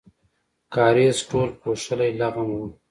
[0.73, 2.61] کاریز ټول پوښلی لغم و.